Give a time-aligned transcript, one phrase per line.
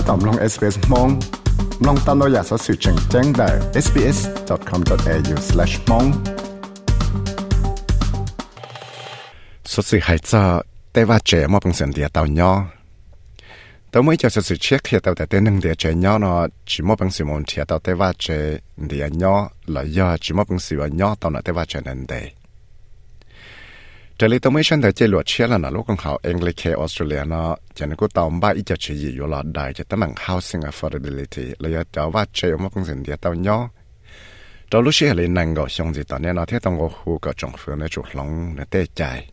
[0.08, 1.08] ตอมลง SBS มอง
[1.86, 3.48] ลองตามเราอยากสอสื่อแจ้งแจ้งได้
[3.84, 6.06] sbs.com.au/mong
[9.72, 10.42] สสื่อหายจอ
[10.92, 12.52] แต่ว่าเจมอเป็นเสียงเดียเตาย่อ
[13.90, 18.26] แต่ไม่จะสื่อเช็คเทียเตาแต่เต้นหนึ่งเดียเจย่อเนาะจิมอเป็นสิมอนเทียเตาแต่ว่าเจ
[18.86, 19.34] เดียย่อ
[19.72, 22.14] หลายย่อจิมอเป็นสิว่าย่อเตาเนาะแต่ว่าเจนันเด
[24.21, 33.67] 这里都没想到这落车了呢，如果好 English Australia 呢，就能够到把一家企业有了大家他们 housing affordability，了要到把这我们公司的到鸟，
[34.69, 39.25] 到路线里能够相对到呢，那天当我呼个政府呢就龙呢得在。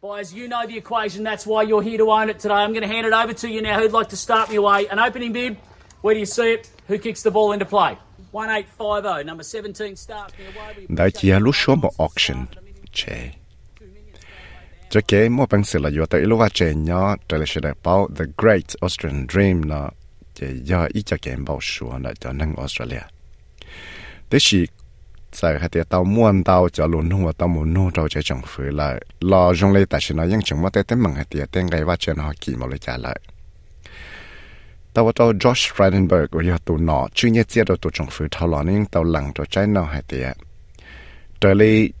[0.00, 1.22] Boys, you know the equation.
[1.22, 2.64] That's why you're here to own it today.
[2.66, 3.78] I'm going to hand it over to you now.
[3.78, 4.88] Who'd like to start me away?
[4.88, 5.56] An opening bid.
[6.02, 6.68] Where do you see it?
[6.88, 7.96] Who kicks the ball into play?
[8.32, 10.86] 1850, number 17, start me away.
[10.90, 12.48] That's Yalushoma auction.
[12.90, 13.38] Che.
[14.94, 17.82] Cho kế mô bằng sự là vừa tới lúc trẻ nhỏ trở lại sẽ được
[17.82, 19.90] bảo The Great Australian Dream nó
[20.34, 23.00] chỉ do ít cho kém bảo số nó cho năng Australia.
[24.30, 24.66] Thế thì
[25.40, 28.22] tại hai tiệt tàu muôn tàu cho luôn hùng và tàu muốn nô tàu cho
[28.22, 31.14] chồng phứ lại lo trong lấy tại sao nó ยัง chẳng mất tới tới mừng
[31.14, 33.20] hai tiệt tên gây và chuyện họ kỳ mà lấy trả lại.
[34.94, 38.28] Tàu tàu Josh Frydenberg của yếu tụ nọ chưa nhớ chia được tù chồng phứ
[38.30, 40.36] thao lọ nên tàu lặng cho trái nào hai tiệt.
[41.40, 41.92] Trở lại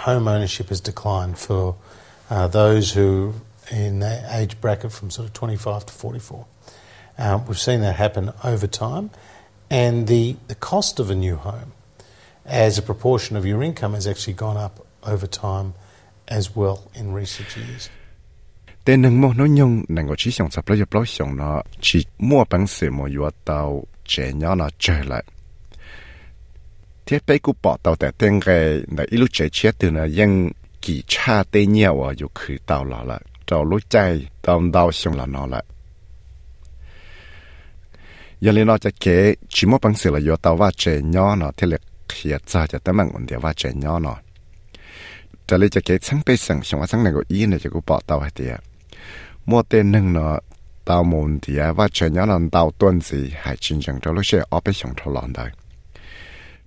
[0.00, 1.76] home ownership has declined for
[2.30, 3.34] uh, those who
[3.70, 6.46] in the age bracket from sort of 25 to 44.
[7.18, 9.10] Um, we've seen that happen over time,
[9.68, 11.72] and the, the cost of a new home
[12.46, 15.74] as a proportion of your income has actually gone up over time
[16.26, 17.90] as well in recent years.
[18.84, 23.60] แต่หนึ่งโมอน้อยยงนั่งก็ชี้ส่งสับเลยปล่อยส่งนาะชีมั่วปังเสือมอยู่เตา
[24.08, 25.22] เจเนาเนะเจเลย
[27.04, 28.46] เทปไปกูปอเตาแต่เต็งไง
[28.94, 30.32] ในอีลุกเจเชียตัวนะยัง
[30.84, 33.96] กี่ชาเตเนียวอยู่คือเตาหล่อละเตารู้ใจ
[34.44, 35.62] ตามดาวส่งหล่อเนาะละ
[38.44, 39.16] ยันเลยนอจะเก๋
[39.54, 41.74] ชีมั่วปังเสือลยอยู่เตาว่าเจเนาะเนาะเทเล
[42.08, 44.18] เขียจ้าจะตั้งมั่งคนเดียวว่าเจเนาะเนาะ
[45.48, 48.54] จะเลยจะเก๋ทั้งไปสั่งส่งว่าทั้งในก็อีเนี่ยจะกูปอเตาให้เดีย
[49.50, 50.40] 莫得能呢，
[50.84, 55.50] 到蒙地啊，或者让人到段子还真正着了些阿被想出难的。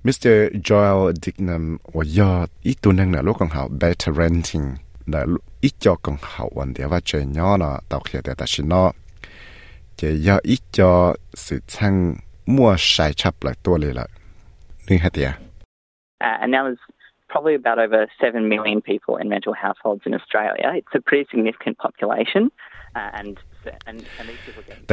[0.03, 0.51] Mr.
[0.61, 5.25] Joel Dignam 我要一度能呢，如果好 better renting 那
[5.61, 8.93] 一家更好问题，或者让呢到现在但是呢，
[10.01, 10.83] 也要一家
[11.35, 14.05] 是称莫晒出来多里了，
[14.89, 15.33] 你还点
[16.19, 16.77] ？Uh, and that was
[17.33, 20.71] probably about over 7 million people in rental households in Australia.
[20.75, 22.51] It's a pretty significant population.
[22.95, 23.39] Uh, and,
[23.87, 24.87] and, and these people get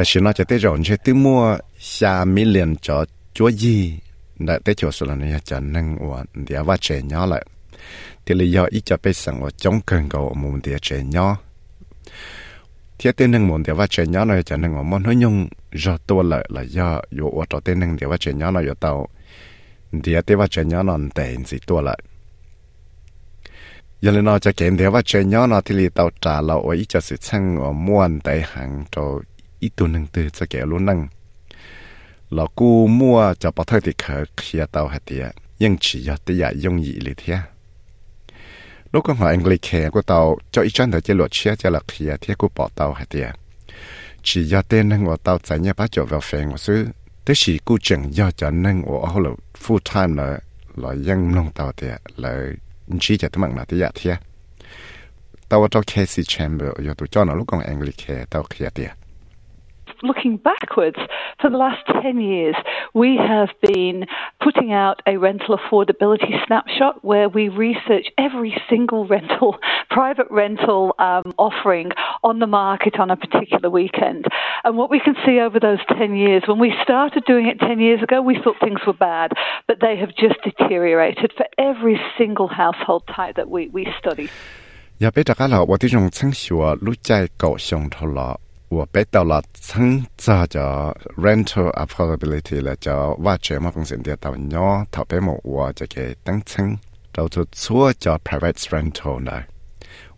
[24.03, 27.43] ยังเลยนอจะเก็บเดี๋ยวว่าเชย้อนอที่ลีเตาจ่าเราไว้จะสืบช่าง
[27.85, 28.95] ม้วนแต่หังโจ
[29.61, 30.99] อีตัวหนึ่งตัวจะเก็บรุ่นนั่ง
[32.33, 35.25] เรากู้มั่วจะปะเทอติเคเคียเตาหัดเดีย
[35.61, 37.37] ยังฉีดยาตียายงยีเลยเทีย
[38.91, 40.19] ลูกก็หออังกฤษแขกูเตา
[40.53, 43.27] จะอีจันเถอจะหลุดเชียจะหลักเคียเทียกูปอเตาหัดเดีย
[44.25, 46.81] ฉีดยาเต้นนั่งว่าเตาใจเนี่ยป้าจะเวลเฟงว่าซื้อ
[47.23, 49.31] แต่ฉีกูจังยอดจะนั่งว่าเอาเรา
[49.61, 50.29] ฟูลไทม์เลย
[50.79, 52.70] เรายังลงเตาเดียเลย
[60.03, 60.97] looking backwards,
[61.39, 62.55] for the last 10 years,
[62.93, 64.05] we have been
[64.43, 69.57] putting out a rental affordability snapshot where we research every single rental,
[69.89, 71.91] private rental um, offering
[72.23, 74.25] on the market on a particular weekend.
[74.64, 77.78] And what we can see over those 10 years, when we started doing it 10
[77.78, 79.30] years ago, we thought things were bad,
[79.68, 84.28] but they have just deteriorated for every single household type that we, we study.
[84.98, 88.40] 也俾大家留，我啲用清楚啊，录在狗上头了。
[88.68, 96.76] 我被到了称这叫 rental affordability 了，叫挖掘嘛风险的到鸟头边么我这个等称，
[97.12, 99.44] 到做错叫 private rental 呢，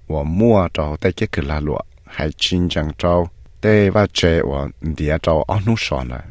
[0.06, 3.28] 我摸到带这个拉落，还真正招
[3.63, 6.23] tê và chế và địa trâu ở nút sòn này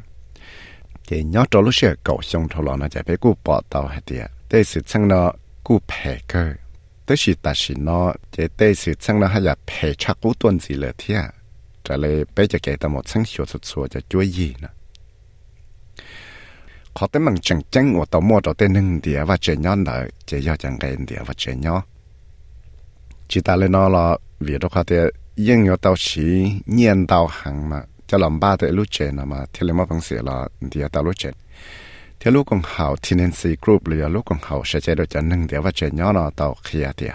[1.08, 3.86] thì nhớ trâu lúc xưa cậu xong thâu lọ nó chạy phải cú bỏ tàu
[3.86, 5.32] hay địa tê sự chăng nó
[5.64, 6.52] cú phè cơ.
[7.06, 10.32] Tê sự ta sự nó chế tê sự chăng nó hay là phè chắc cú
[10.38, 11.14] tuần gì lệ thế
[11.84, 14.68] trả lời bây giờ kể ta một sáng hiểu sụt sùa cho chú ý nữa
[16.94, 19.84] khó tới mừng chẳng chẳng của tàu mua trâu tê nâng địa và chế nhon
[19.84, 21.82] nợ chế do chẳng gây địa và chế nhon
[23.28, 27.07] chỉ ta lên nó là vì đó khó tới thể yên yếu tàu xí nhiên
[27.07, 30.21] tàu hàng mà cho làm ba tới lúc chế mà thì lên mà bằng sự
[30.21, 31.31] là địa tàu lúc chế
[32.19, 35.47] thì lúc còn hậu tenancy group là lúc còn hậu sẽ chế được cho nâng
[35.47, 37.13] địa và chế nhỏ nó tàu kia địa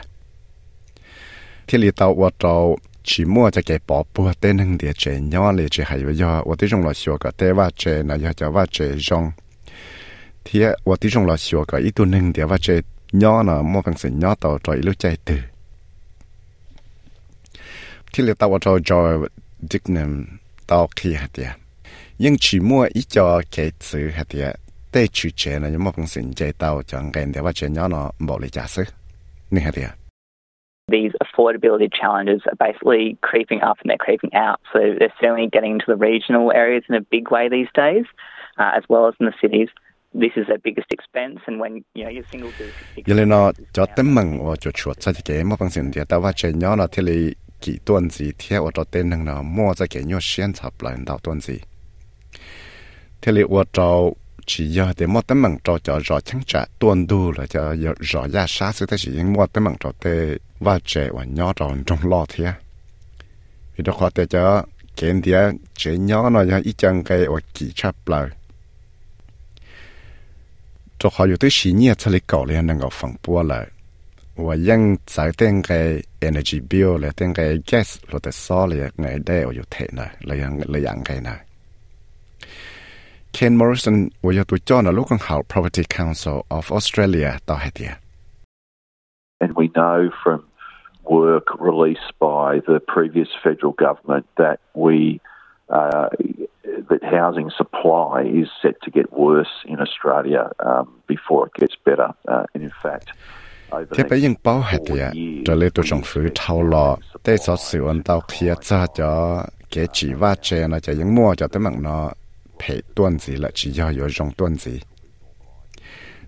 [1.66, 5.20] thì lý tàu của tàu chỉ mua cho cái bỏ bùa tên nâng địa chế
[5.20, 9.30] nhỏ lì chỉ hay với do 我对中了学个对话chế那要叫话chế rong
[10.46, 12.74] ที่ว่าที่จงเราชัวก็อีตัวหนึ่งเดี๋ยวว่าจะ
[13.22, 15.40] ย่อนะมั่วเป็นสิ่งย่อต่อจอยรู้ใจตื่
[18.12, 19.08] ที่เราตัวเราจอย
[19.70, 20.10] ดิกนึม
[20.70, 21.50] ต่อขี้หัดเดีย
[22.24, 23.56] ยังชีมั่วอีจอเก
[23.86, 24.46] จือหัดเดีย
[24.90, 28.82] ได้ชูเจนะยังมั่วเป็นสิ่งใจต่อจังกันเดี๋ยวว่าจะย่อนะบอกเลยจ้าซึ
[29.54, 29.90] นี่หัดเดีย
[30.96, 34.58] These affordability challenges are basically creeping up and they're creeping out.
[34.72, 38.06] So they're certainly getting into the regional areas in a big way these days,
[38.60, 39.70] uh, as well as in the cities.
[40.14, 42.70] this is their biggest expense and when you know you're single to
[47.66, 48.10] Yele no cho tem mừng wa cho chuột sa ke mo bang sin dia ta
[48.10, 49.74] wa che nyo na thili ki tuan zi thia wa to ten nang na mo
[49.74, 51.58] za ke nyo xian cha plan dao tuan zi
[53.22, 54.10] thili wa to
[54.46, 57.74] chỉ giờ để mua tấm bằng trò cho rõ chẳng trả tuần đu là cho
[58.00, 61.52] rõ ra sát sự thế chỉ mua tấm bằng trò tê và trẻ và nhỏ
[61.56, 62.52] trò trong lo thế
[63.76, 64.64] vì đó khó tê cho
[64.96, 68.28] kiện địa trẻ nhỏ nó ya ít chân cái và kỳ chắp lời
[70.98, 72.38] cho họอยู่ที่สีเนี่ยทะเลเก่
[74.36, 74.82] าเลยนั่งเอาฝั่งปัวเลยว่ายัง
[75.14, 75.70] จ่ายเต็งไง
[76.28, 81.36] energy bill เลยเต็งไง gas เราแต่ซ้อเลยไงได้อยู่เทนะเลยยังเลยยังไงนะ
[83.36, 87.92] Ken Morrison ว่าอยู่ตัวจ้านะลูกของเขา Property Council of Australia ต่อให้เดีย
[89.42, 90.40] And we know from
[91.20, 95.20] work released by the previous federal government that we
[95.68, 96.08] uh,
[96.90, 102.12] that housing supply is set to get worse in Australia um, before it gets better.
[102.28, 103.12] Uh, and in fact,
[103.69, 103.79] À.
[103.95, 105.11] thế bây giờ bao hết ya
[105.45, 109.43] trở lại tôi trồng phứ thâu lò để cho sự ăn tao kia cho cho
[109.71, 112.11] cái chỉ va chè nó cho những mua cho tới mạng nó
[112.59, 114.79] phải tuân gì là chỉ do yếu dùng tuân gì.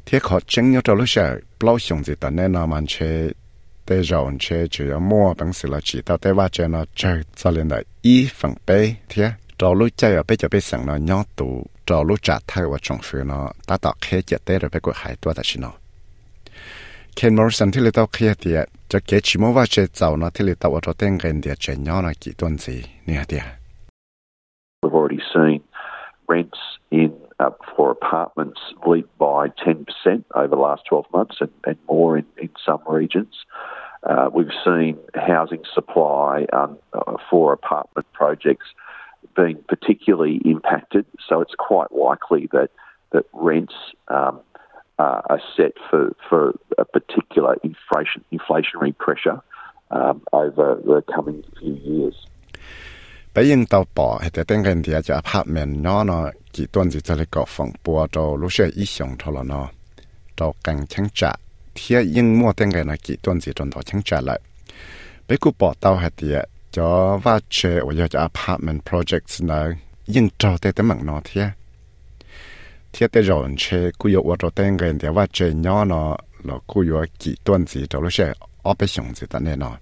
[0.05, 3.27] Thế khó chứng nhớ cho lúc sau bao xong gì tận nên nó mang chè
[3.87, 6.85] để rồi chè chỉ có mua bằng sự là chỉ tao để va chè nó
[6.95, 9.31] chơi, cho lên là y phần bê, thế.
[9.57, 12.65] Trò lúc chơi ở bây giờ bây sang nó nhau tụ trò lúc trả thay
[12.71, 15.41] và trồng phứ nó ta tạo khế chết để rồi bây giờ hải tua ta
[15.45, 15.71] chỉ nó.
[24.83, 25.61] We've already seen
[26.27, 26.57] rents
[26.91, 29.85] in uh, for apartments leap by 10%
[30.35, 33.33] over the last 12 months and, and more in, in some regions.
[34.03, 38.67] Uh, we've seen housing supply um, uh, for apartment projects
[39.35, 42.69] being particularly impacted, so it's quite likely that
[43.11, 43.73] that rents
[44.07, 44.39] um,
[44.99, 49.41] uh, are set for, for a particular inflation inflationary pressure
[49.91, 52.15] um, over the coming few years.
[53.35, 54.45] bây giờ bỏ cái
[56.03, 56.67] nó chỉ
[59.19, 59.67] thôi nó.
[60.35, 60.51] Cho
[61.13, 61.33] trả
[61.75, 63.17] thì mua cái chỉ
[64.05, 64.39] trả lại.
[65.27, 65.73] Bây giờ bỏ
[68.09, 69.75] cho apartment projects
[70.07, 70.89] nhưng cho tấm
[72.93, 76.17] thiết tế rồi chế cú yếu vật trong tên gần thì và chế nhỏ nó
[76.43, 79.77] là cú yếu kỹ tuần gì trong lúc sẽ ở bên sông gì tại nó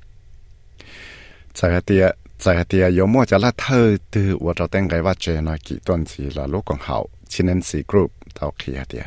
[1.62, 2.02] tại thì
[2.44, 5.56] tại thì yếu mua cho là thơ từ ở trong tên gần và chế nó
[5.64, 9.00] kỹ tuần gì là lúc còn hậu chín nên sĩ group, tao khi thì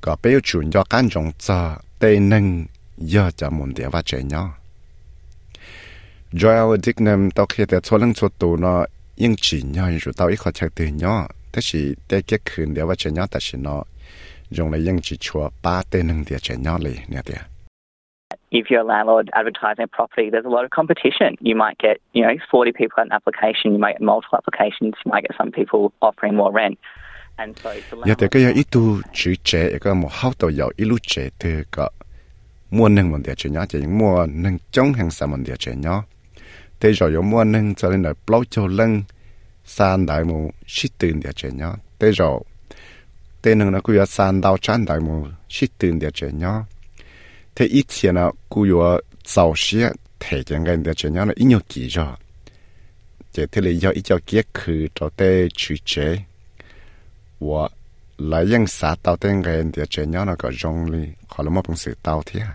[0.00, 2.66] có biểu chủ cho căn trọng cho tây nâng
[2.96, 4.54] giờ cho muốn thì và chế nhỏ.
[6.32, 10.28] Joel Dignam, tao khi thì cho lần cho tù nó yên chỉ nhau rồi tao,
[10.28, 13.83] ít khó chạy từ nhau ยังจีนย่ออยู่ตาอีกขอชักตื่นย่อแต่สิแต่แก่คืนเดียวว่าจะย่อแต่สิเนาะ
[14.55, 17.41] ยงเลยยังจีชัวป้าเต้นึงเดียวจะย่อเลยเนี่ยเดีย
[18.51, 21.29] if you're a landlord advertising a property, there's a lot of competition.
[21.41, 24.93] You might get, you know, 40 people at an application, you might get multiple applications,
[25.05, 26.79] you might get some people offering more rent.
[27.37, 27.71] And so,
[28.05, 31.91] yeah, the guy itu chữ chế cái một hậu tổ giàu ilu chế từ cái
[32.71, 35.75] mua nâng một địa chế nhỏ chỉ mua nâng chống hàng sản một địa chế
[35.75, 36.03] nhỏ
[36.79, 39.03] thế rồi có mua nâng cho nên là bao cho lưng
[39.64, 42.40] san đại mù shit tin địa chế nhá tế rồi
[43.42, 46.62] tế nâng nó cứ san đào chán đại mù shit tin địa chế nhá
[47.54, 49.88] thế ít tiền nó cứ yo giàu xía
[50.20, 52.16] thể chẳng cái địa chế nhá nó ít nhiều kỹ rồi
[53.32, 56.18] chế thế là do ít cho kia khử cho tế chữ chế
[57.40, 57.68] và
[58.18, 59.16] lại ยัง xã tao
[59.74, 62.54] địa chế nhá nó có rong li khỏi là một bằng sự tao thế à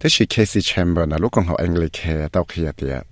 [0.00, 3.02] thế chỉ Casey Chamber là lúc còn học English tao kia tiệt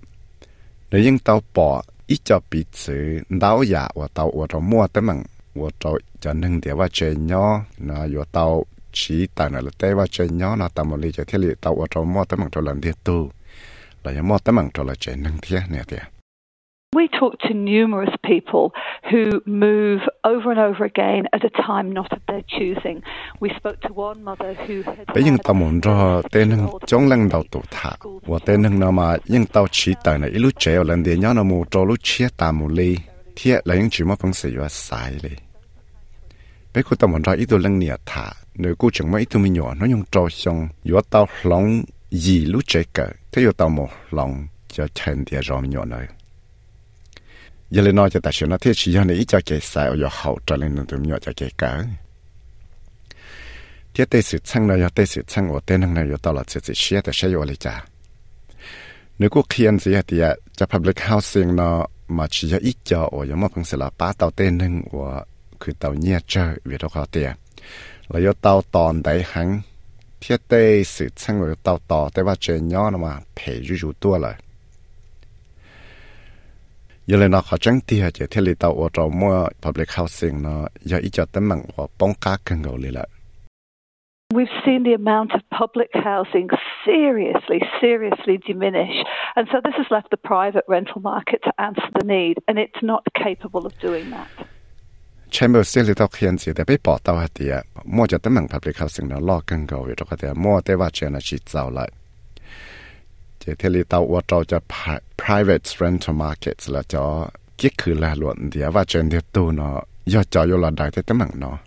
[0.95, 1.69] แล้วยังเตาปอ
[2.09, 3.05] อีจอปีซื้อ
[3.41, 5.19] ดาวอยาว่าเตาว่าเรามั่วแต่มัง
[5.59, 5.91] ว่าเรา
[6.23, 7.43] จะนึ่งเดี๋ยวว่าเจนย่อ
[7.87, 8.45] นะอยู่เตา
[8.97, 13.21] ชี้ต่างนั่นแหละแต่ว่าเจนย่อนะตามมาเลยจะเที่ยวเตาว่าเรามั่วแต่มังเราหลังเดียวตู้
[14.01, 16.03] เรายังมั่วแต่มังเราละเจนนั่งเที่ยเนี่ยเที่ย
[16.95, 18.65] We talk to numerous people
[19.11, 23.01] who move over and over again at a time not of their choosing.
[23.41, 27.29] We spoke to one mother who had giờ tao muốn cho tên nâng trong lần
[27.29, 27.91] đầu tụ thả.
[28.21, 31.33] Và tên nâng nào mà nhưng tao chỉ tại ít lúc trẻ lần đi nhớ
[31.35, 32.97] nó mua cho lúc chia tao một ly.
[33.35, 35.29] Thiết là những chuyện mà phong sự và sai đi
[36.73, 38.31] bây giờ tao muốn cho ít lần nhiệt thả.
[38.53, 42.45] Nếu cô chẳng mấy ít mình nhỏ nó dùng trò xong yếu tao lòng gì
[42.45, 46.07] lúc trẻ cả thế yếu tao một lòng cho chân địa rồi nhỏ này
[47.73, 51.71] ยเลนอจะแต่ชนะเทชิยานี่จะเกสายอยาเขาจะเล่นตุมยอจะเกกา
[53.91, 57.75] เทเตสุดช่างนายเตสุดช่างโอเตนังนายตลอดเสียเชียแต่ใช้โอเลจ้า
[59.19, 60.25] นึกูเคียนเสียเดีย
[60.57, 61.75] จะ public เฮาสิงเนาะ
[62.17, 65.09] มาชิยอีจอโอยมาพังสลาป้าเตาเตนึงว่า
[65.61, 67.29] คือเตาเนียเจอเวทคอเตีย
[68.09, 69.47] แล้วยเตาตอนไดหัง
[70.19, 70.53] เทเต
[70.93, 74.35] สุดช่างนายเตาต่อแต่ว่าเจนย้อนมาเผยอยู่ตัวเลย
[77.06, 78.88] nhỏ nó mà 赔就就多了 giờ lên nó khó tránh tia chỉ thiết lý tàu ô
[78.92, 82.76] tô mua public housing nó giờ ít cho tấm bằng của bóng cá cần gầu
[82.76, 83.08] lì lại
[84.34, 86.46] We've seen the amount of public housing
[86.86, 88.96] seriously, seriously diminish.
[89.34, 92.82] And so this has left the private rental market to answer the need, and it's
[92.82, 94.28] not capable of doing that.
[95.30, 98.48] Chamber still little khiên gì để bị bỏ tàu hạt tiệt mua cho tấm bằng
[98.48, 100.28] public housing nó lo cần gầu vậy đó có thể
[103.45, 104.59] จะเทลีเตาว่าเราจะ
[105.21, 107.05] private rental market ละจอ
[107.59, 109.73] กิ๊กคือละหลวนเดียว่าเจนเดียตูเนาะ
[110.13, 111.57] ยอดจอยละได้แต่ตะมังเนาะ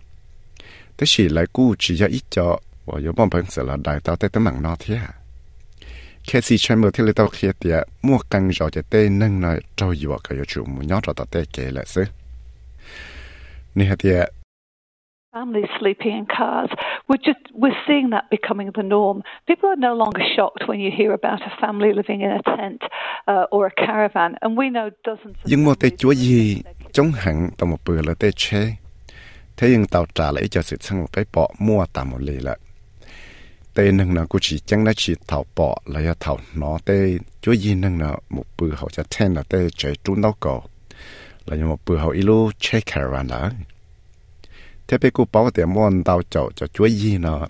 [0.95, 2.47] แต่ฉีไหลกู้จียอีจอ
[2.87, 5.01] ว่ายบ้องเพิ่งเสละได้เตาแต่ตมังเนาะเทีย
[6.25, 12.03] แค่สี่ชั่วโมงที่เราเคลียเตียมั่วกังเราจะเต้นึ่งเนาะเจ้าอยู่กับยจูมุยอดเราตัดเต้เกลเลยซึ
[13.77, 14.17] นี่ฮะเตีย
[15.33, 16.69] families sleeping in cars.
[17.07, 19.21] We're just we're seeing that becoming the norm.
[19.47, 22.81] People are no longer shocked when you hear about a family living in a tent
[23.27, 25.35] uh, or a caravan, and we know dozens.
[25.45, 28.75] Nhưng một tê chúa gì chống hẳn tao một bữa là tê chế,
[29.57, 32.39] thế nhưng tao trả lại cho sự sang một cái bỏ mua tao một lì
[32.39, 32.57] lại.
[33.73, 37.17] Tê nâng nào cũng chỉ chẳng là chỉ thảo bỏ là ya thảo nó tê
[37.41, 40.61] chúa gì nâng nào một bữa hậu cho ten là tê chế trốn đâu cổ
[41.45, 43.49] là một bữa hậu ilu chế caravan đó
[44.89, 47.47] thế bây cô bảo để món tàu chậu cho chuối gì nó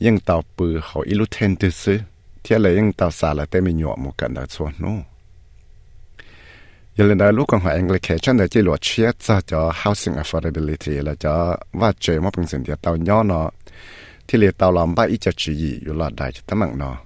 [0.00, 1.98] nhưng tàu bự họ ít lúc thêm từ xứ
[2.44, 4.88] thế là nhưng tàu xả là tên mình nhọ một cận ở xuống nó
[6.96, 9.40] giờ lên đó lúc còn hỏi anh là kể chân để chỉ luật chia cho
[9.40, 13.50] cho housing affordability là cho và mà bình thường thì tàu nhỏ nó
[14.28, 16.96] thì là tàu làm ba ít cho chỉ là đại cho tấm bằng nó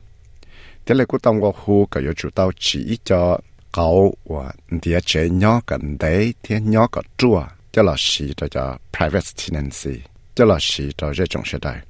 [0.87, 3.39] thế là cô tông qua khu cái yêu chủ tàu chỉ cho
[3.73, 7.43] cậu và địa chế nhỏ gần đấy thế nhỏ có chua.
[7.72, 10.02] cho là sĩ cho cho private tenancy
[10.36, 11.82] cho là sĩ cho cái trong thời đại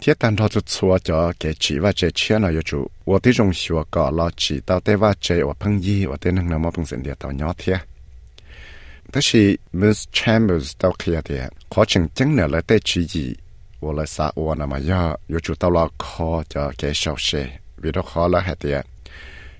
[0.00, 5.14] thiết tàn thọ cho chùa cho cái chỉ và chế chia nào yêu chủ 我的种学搞了知道对ว่า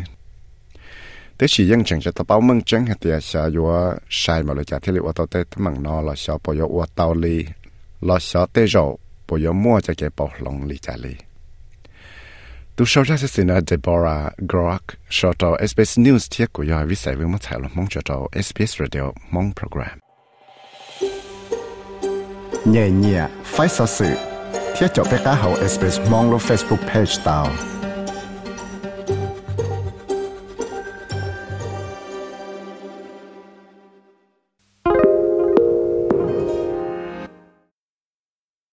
[1.38, 4.54] thế chỉ những chuyện cho tao báo mừng chân hay thì sao yo sai mà
[4.54, 7.14] lại trả thì ô tô tê tấm bằng nó là sao bao yo ô tô
[7.14, 7.46] li
[8.02, 8.98] là sao tê rồi
[9.30, 11.16] bao yo mua cho cái bảo lòng li trả li
[12.76, 16.96] tu sau ra sẽ xin Deborah Grock sau đó SBS News thiết của yo vi
[16.96, 20.07] sai với một thái lo mong cho tao SBS Radio mong program
[22.73, 24.07] nhẹ nhẹ phải sợ sự
[24.79, 27.47] thiết cho bé cá hậu SBS mong lo Facebook page tao